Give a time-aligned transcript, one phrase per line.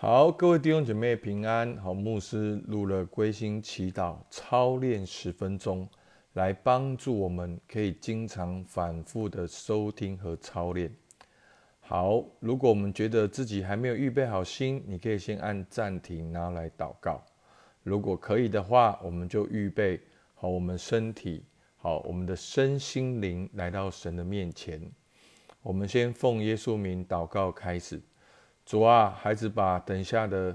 [0.00, 1.76] 好，各位弟兄姐妹平安。
[1.78, 5.88] 好，牧师录了归心祈祷操练十分钟，
[6.34, 10.88] 来帮助我们可以经常反复的收听和操练。
[11.80, 17.20] 好，如果我们觉得自己还没有预备好心，你可以先按暂停，然后来祷告。
[17.82, 20.00] 如果可以的话，我们就预备
[20.36, 21.42] 好我们身体，
[21.76, 24.80] 好我们的身心灵来到神的面前。
[25.60, 28.00] 我们先奉耶稣名祷告开始。
[28.68, 30.54] 主啊，孩子把等下的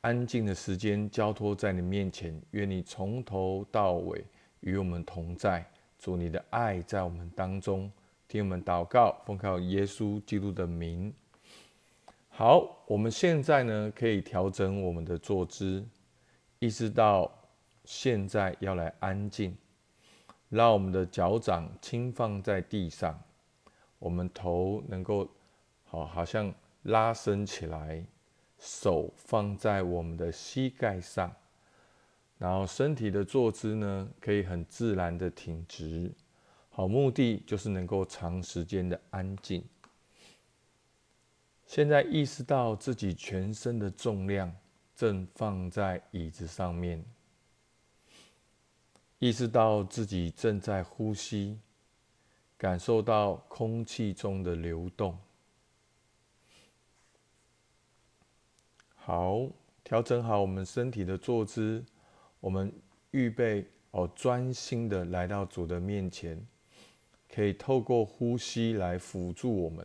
[0.00, 4.24] 安静的时间交托在你面前，愿你从头到尾
[4.60, 5.68] 与我们同在。
[5.98, 7.90] 主，你的爱在我们当中，
[8.28, 11.12] 听我们祷告，奉靠耶稣基督的名。
[12.28, 15.84] 好，我们现在呢可以调整我们的坐姿，
[16.60, 17.28] 意识到
[17.84, 19.56] 现在要来安静，
[20.48, 23.20] 让我们的脚掌轻放在地上，
[23.98, 25.28] 我们头能够
[25.82, 26.54] 好，好像。
[26.88, 28.02] 拉伸起来，
[28.58, 31.30] 手放在我们的膝盖上，
[32.38, 36.10] 然后身体的坐姿呢，可以很自然的挺直。
[36.70, 39.62] 好，目的就是能够长时间的安静。
[41.66, 44.50] 现在意识到自己全身的重量
[44.96, 47.04] 正放在椅子上面，
[49.18, 51.58] 意识到自己正在呼吸，
[52.56, 55.18] 感受到空气中的流动。
[59.08, 59.48] 好，
[59.82, 61.82] 调整好我们身体的坐姿，
[62.40, 62.70] 我们
[63.10, 66.38] 预备哦，专心的来到主的面前，
[67.34, 69.82] 可以透过呼吸来辅助我们。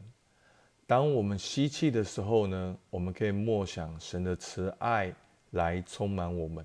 [0.85, 5.16] 当我们吸气的时候呢，我们可以默想神的慈爱
[5.51, 6.61] 来充满我们；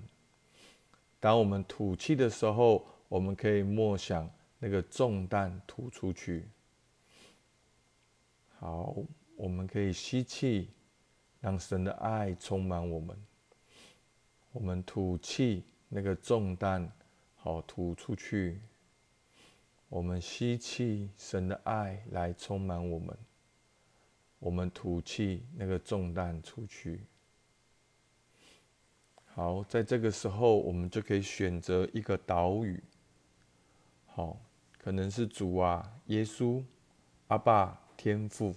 [1.17, 6.45] 当我们吐气的时候，我们可以默想那个重担吐出去。
[8.57, 8.97] 好，
[9.37, 10.67] 我们可以吸气。
[11.41, 13.17] 让神的爱充满我们，
[14.51, 16.91] 我们吐气，那个重担
[17.35, 18.59] 好吐出去。
[19.87, 23.17] 我们吸气，神的爱来充满我们。
[24.37, 27.01] 我们吐气，那个重担出去。
[29.25, 32.83] 好，在这个时候，我们就可以选择一个岛屿。
[34.07, 34.37] 好，
[34.77, 36.63] 可能是主啊，耶稣，
[37.27, 38.53] 阿爸，天父。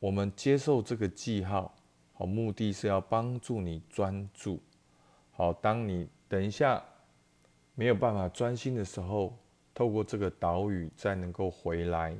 [0.00, 1.74] 我们接受这个记号，
[2.14, 4.58] 好，目的是要帮助你专注。
[5.30, 6.82] 好，当你等一下
[7.74, 9.36] 没有办法专心的时候，
[9.74, 12.16] 透过这个岛屿再能够回来。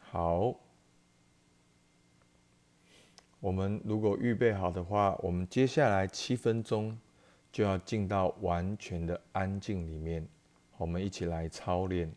[0.00, 0.54] 好，
[3.38, 6.98] 我们如果预备好的话，我们接下来七分钟
[7.52, 10.26] 就要进到完全的安静里面，
[10.76, 12.12] 我们一起来操练。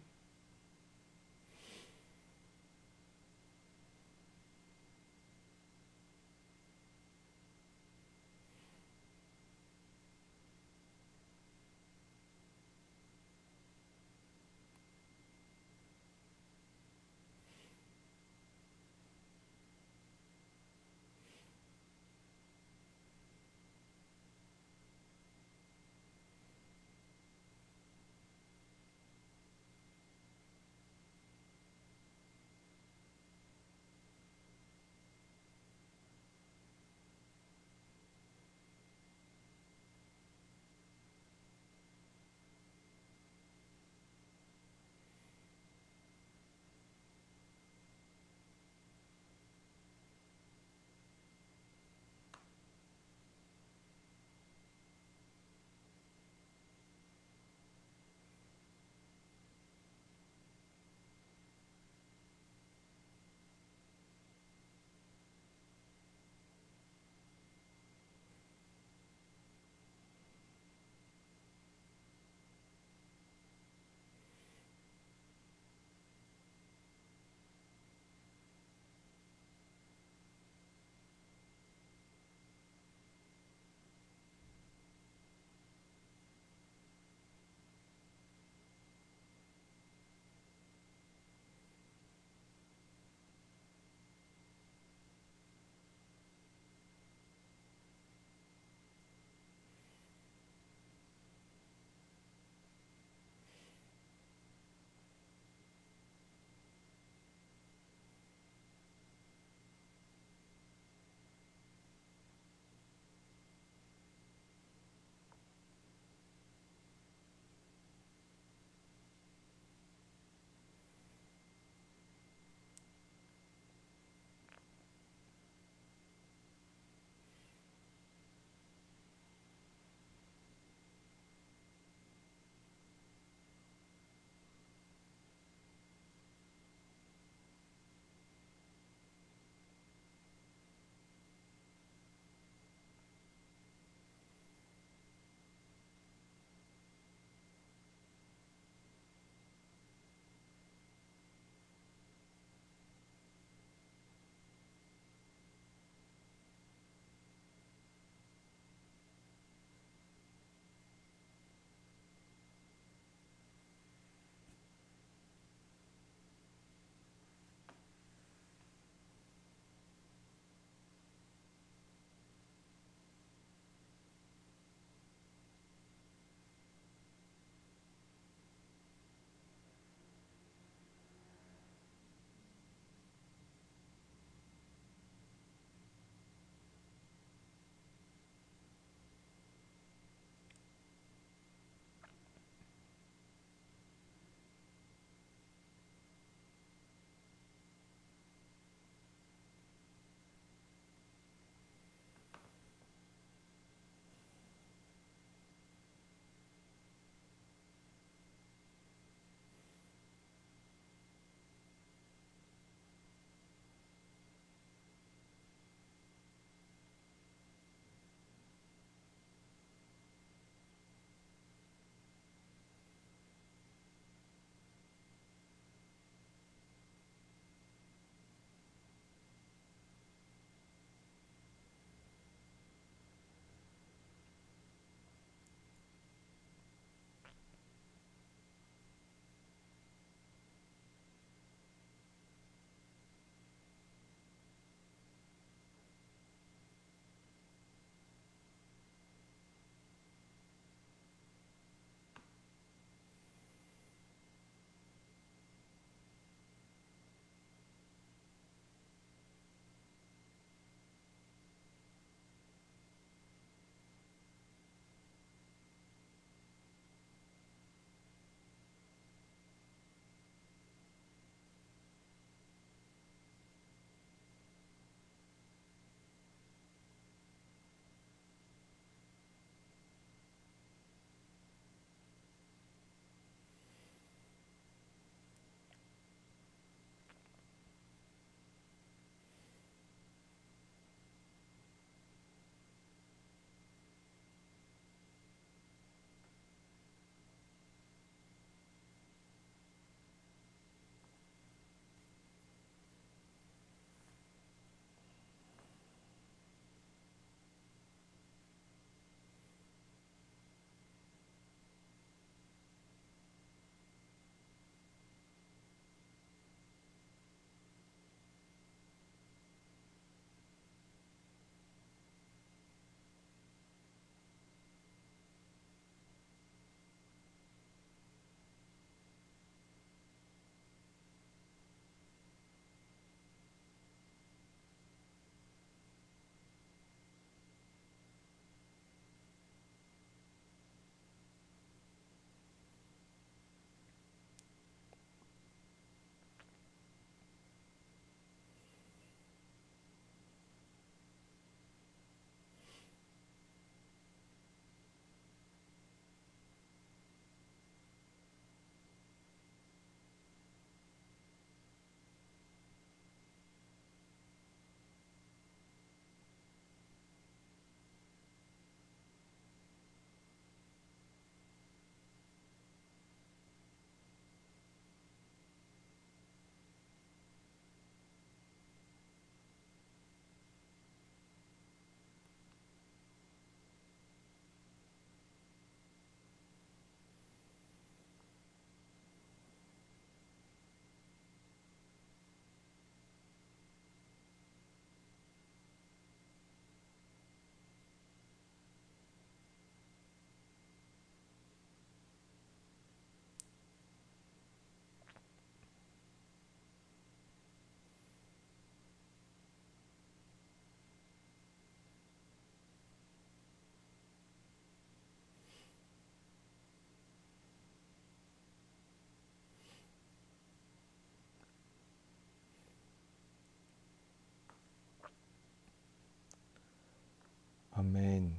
[427.80, 428.30] 阿门。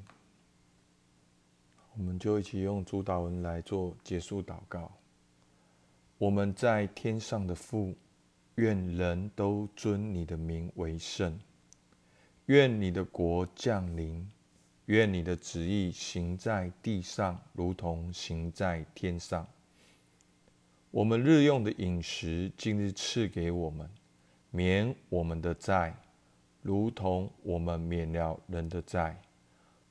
[1.94, 4.92] 我们就一起用主导文来做结束祷告。
[6.18, 7.94] 我们在天上的父，
[8.56, 11.40] 愿人都尊你的名为圣。
[12.46, 14.30] 愿你的国降临。
[14.86, 19.48] 愿你的旨意行在地上，如同行在天上。
[20.90, 23.88] 我们日用的饮食，今日赐给我们，
[24.50, 25.94] 免我们的债，
[26.60, 29.16] 如同我们免了人的债，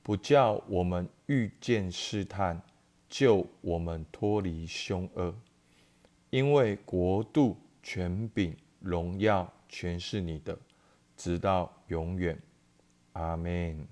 [0.10, 2.60] 不叫我们遇见试探，
[3.08, 5.36] 救我们脱离凶恶。
[6.32, 10.58] 因为国度、权柄、荣耀，全是你的，
[11.16, 12.42] 直到永远。
[13.14, 13.88] 阿门。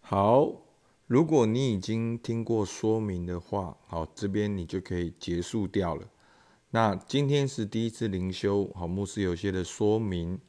[0.00, 0.50] 好，
[1.06, 6.08] 如果你已经听过说明的话，好，这边你就可以结束掉了。
[6.70, 10.40] 那今天是第一次灵修，好，牧师有些的说明，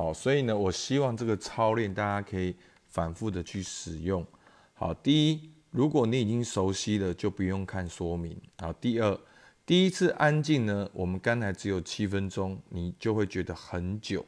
[0.00, 2.56] 好，所以呢，我希望这个操练大家可以
[2.88, 4.26] 反复的去使用。
[4.72, 5.50] 好，第一。
[5.70, 8.34] 如果你已经熟悉了，就不用看说明。
[8.56, 9.20] 好，第二，
[9.66, 14.24] 第一次安静呢，我们刚才只有七分钟，你就会觉得很久。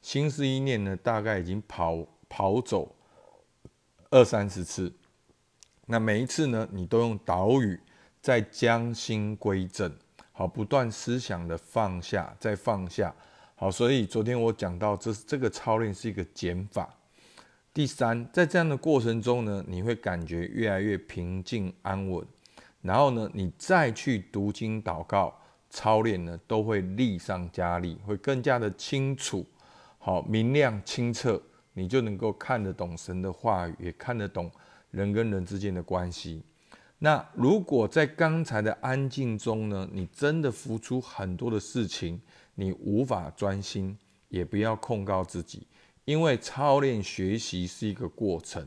[0.00, 2.96] 心思意念呢，大概已经跑跑走
[4.08, 4.90] 二三十次。
[5.84, 7.78] 那每一次呢，你都用岛屿
[8.22, 9.94] 在将心归正，
[10.32, 13.14] 好，不断思想的放下，再放下。
[13.60, 16.88] 好，所以昨天我讲到，这这个操练是一个减法。
[17.74, 22.26] 第三，在这样的过程中呢，你会感觉越来越平静安稳，
[22.80, 25.38] 然后呢，你再去读经祷告
[25.68, 29.44] 操练呢，都会力上加力，会更加的清楚，
[29.98, 31.38] 好明亮清澈，
[31.74, 34.50] 你就能够看得懂神的话语，也看得懂
[34.90, 36.42] 人跟人之间的关系。
[37.02, 42.20] 那如果在刚才的安静中呢，你真的付出很多的事情，
[42.54, 43.96] 你无法专心，
[44.28, 45.66] 也不要控告自己。
[46.04, 48.66] 因为操练学习是一个过程，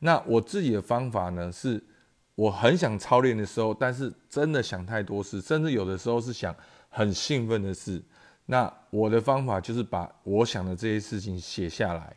[0.00, 1.82] 那我自己的方法呢，是
[2.34, 6.54] 我很想操练的时候，但是真的想太多事，甚至有的时候是想
[6.90, 8.02] 很兴奋的事。
[8.46, 12.14] 那我的方法就是把我想的这些事情写下来，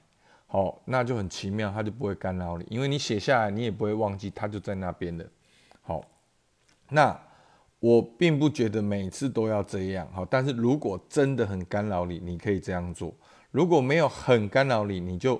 [0.47, 5.25] 好，那就很奇妙，它就不会干扰你，因为你写下来，你也不会忘记，它就在那边的。
[5.81, 6.03] 好，
[6.89, 7.17] 那
[7.79, 13.13] 我并不觉得每次都要这样，好，但是如果真的很干扰你，你可以这样做。
[13.51, 15.39] 如果没有很干扰你，你就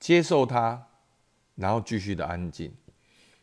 [0.00, 0.86] 接受它，
[1.54, 2.72] 然后继续的安静。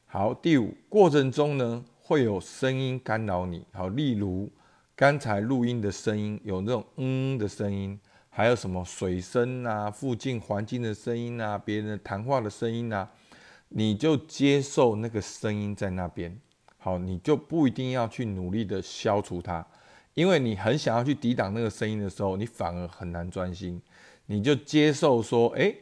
[0.06, 3.66] 好，第五过程中呢，会有声音干扰你。
[3.72, 4.52] 好，例如
[4.96, 13.10] 刚才录音的声音，有那种嗯的声音，还有什么水声啊，附近环境的声音啊，别人的谈话的声音啊，
[13.70, 16.38] 你就接受那个声音在那边。
[16.84, 19.66] 好，你就不一定要去努力的消除它，
[20.16, 23.82] 因为你很想要去抵挡那个声音的时候，你反而很难专心。
[24.25, 25.74] 你就接受说，哎，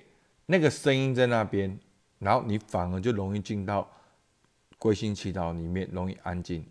[0.46, 1.80] 那个声音在那边，
[2.20, 3.90] 然后你反而就容易进到
[4.78, 6.64] 归心祈祷里面，容易安静。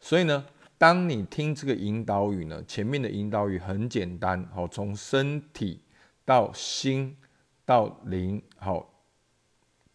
[0.00, 0.44] 所以呢，
[0.76, 5.80] 当你听这个引导语呢，前面的引导语很简单，好，从身体
[6.26, 7.16] 到心
[7.64, 8.90] 到灵，好，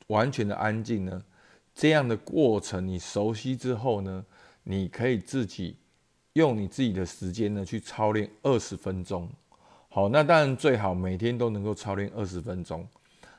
[0.07, 1.23] 完全的安静呢，
[1.79, 4.25] 这样的过程你熟悉之后呢，
[4.63, 5.77] 你可以自己
[6.33, 9.29] 用你自己的时间呢去操练二十分钟。
[9.87, 12.83] 好，那当然最好每天都能够操练二十分钟，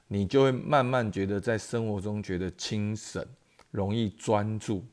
[0.06, 3.26] 你就会慢慢觉得在生活中觉得清省，
[3.72, 4.84] 容易专注。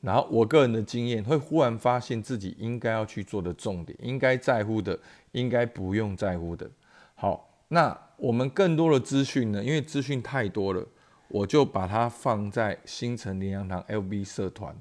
[0.00, 4.98] 然后我个人的经验会忽然发现自己应该要去做的重点，应该在乎的，
[5.32, 6.70] 应该不用在乎的。
[7.14, 9.62] 好，那我们更多的资讯呢？
[9.62, 10.86] 因为资讯太多了，
[11.28, 14.74] 我就把它放在新城灵粮堂 LB 社团。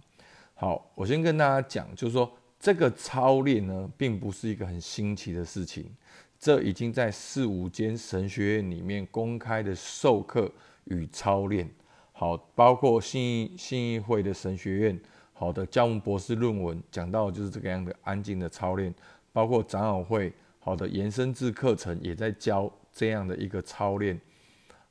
[0.53, 5.89] 好，我先跟大家讲，就是说这个操练呢，并不是一个很新奇的事情。
[6.37, 10.51] 这已经在四五间神学院里面公开的授课
[10.83, 11.67] 与操练，
[12.11, 14.99] 好，包括信义信义会的神学院，
[15.33, 18.93] 好的教务博士论文讲到就是这个样的安静的操练，
[19.33, 24.19] 包括长老会好的延伸制课程也在教这样的一个操练，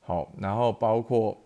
[0.00, 1.38] 好，然后包括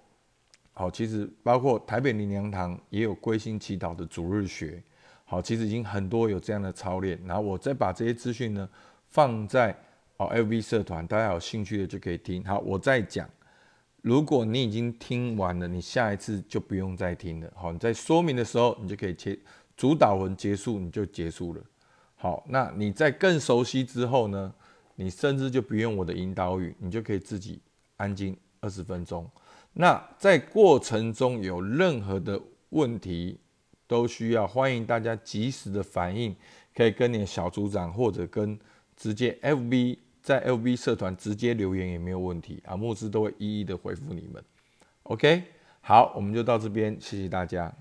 [0.79, 4.81] 好，其实包括台北灵粮堂也有归心祈祷的主日学，
[5.25, 8.69] 好，其实已经很多有这样的操练，然后我再把这些资讯呢
[9.09, 9.77] 放在。
[10.19, 12.45] 哦，LV 社团，大家有兴趣的就可以听。
[12.45, 13.29] 好，我再讲。
[14.03, 17.49] 如果你已经听完了，你下一次就不用再听了。
[17.55, 19.39] 好，你在说明的时候，你就可以切
[19.77, 21.63] 主导文结束，你就结束了。
[22.17, 24.53] 好，那你在更熟悉之后呢，
[24.97, 27.61] 你甚至就不用我的引导语，你就可以自己
[27.97, 29.29] 安静二十分钟。
[29.81, 33.39] 那在过程中有任何的问题，
[33.87, 36.35] 都需要欢迎大家及时的反应，
[36.75, 38.59] 可以跟你的小组长或者跟
[38.97, 39.99] 直接 FB。
[40.21, 44.43] 在 FB 社团直接留言也没有问题啊，牧师都会一一的回复你们。
[45.05, 45.45] OK，
[45.81, 47.73] 好，我们就到这边，谢谢大家。